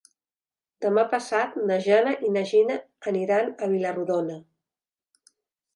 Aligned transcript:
Demà 0.85 1.03
passat 1.11 1.59
na 1.71 1.77
Jana 1.89 2.15
i 2.29 2.33
na 2.39 2.43
Gina 2.53 2.79
iran 3.25 3.53
a 3.61 3.71
Vila-rodona. 3.77 4.41